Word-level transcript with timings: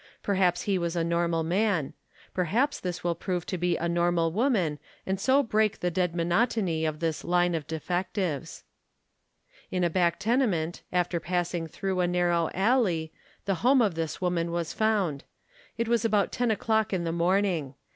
Perhaps 0.23 0.63
he 0.63 0.79
was 0.79 0.95
a 0.95 1.03
normal 1.03 1.43
man. 1.43 1.93
Perhaps 2.33 2.79
this 2.79 3.03
will 3.03 3.13
prove 3.13 3.45
to 3.45 3.55
be 3.55 3.77
a 3.77 3.87
normal 3.87 4.31
woman 4.31 4.79
and 5.05 5.19
so 5.19 5.43
break 5.43 5.79
the 5.79 5.91
dead 5.91 6.15
monotony 6.15 6.85
of 6.85 6.99
this 7.01 7.23
line 7.23 7.53
of 7.53 7.67
defectives. 7.67 8.63
In 9.69 9.83
a 9.83 9.91
back 9.91 10.17
tenement, 10.19 10.81
after 10.91 11.19
passing 11.19 11.67
through 11.67 11.99
a 11.99 12.07
narrow 12.07 12.49
alley, 12.55 13.13
the 13.45 13.53
home 13.61 13.79
of 13.79 13.93
this 13.93 14.19
woman 14.19 14.51
was 14.51 14.73
found. 14.73 15.23
It 15.77 15.87
was 15.87 16.03
about 16.03 16.31
ten 16.31 16.49
o'clock 16.49 16.91
in 16.91 17.03
the 17.03 17.11
morning. 17.11 17.75